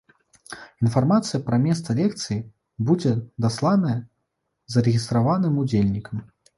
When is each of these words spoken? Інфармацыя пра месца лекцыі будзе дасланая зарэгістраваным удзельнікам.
Інфармацыя 0.85 1.39
пра 1.49 1.59
месца 1.65 1.89
лекцыі 2.01 2.39
будзе 2.89 3.13
дасланая 3.47 3.97
зарэгістраваным 4.77 5.53
удзельнікам. 5.65 6.17